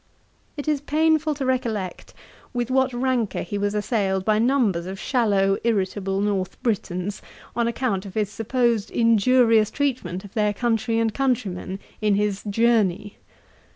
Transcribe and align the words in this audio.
It 0.57 0.67
is 0.67 0.81
painful 0.81 1.35
to 1.35 1.45
recollect 1.45 2.15
with 2.55 2.71
what 2.71 2.91
rancour 2.91 3.43
he 3.43 3.59
was 3.59 3.75
assailed 3.75 4.25
by 4.25 4.39
numbers 4.39 4.87
of 4.87 4.99
shallow 4.99 5.57
irritable 5.63 6.21
North 6.21 6.59
Britons, 6.63 7.21
on 7.55 7.67
account 7.67 8.07
of 8.07 8.15
his 8.15 8.31
supposed 8.31 8.89
injurious 8.89 9.69
treatment 9.69 10.25
of 10.25 10.33
their 10.33 10.53
country 10.55 10.97
and 10.97 11.13
countrymen, 11.13 11.77
in 12.01 12.15
his 12.15 12.43
Journey. 12.49 13.17